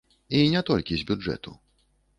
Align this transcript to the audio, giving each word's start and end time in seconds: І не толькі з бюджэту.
І 0.37 0.41
не 0.53 0.63
толькі 0.71 0.99
з 1.03 1.07
бюджэту. 1.13 1.57